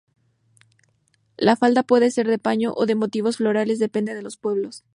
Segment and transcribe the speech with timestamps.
[1.37, 4.83] La falda puede ser de paño o de motivos florales, depende de los pueblos.